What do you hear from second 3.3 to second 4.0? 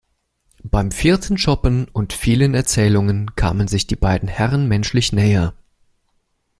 kamen sich die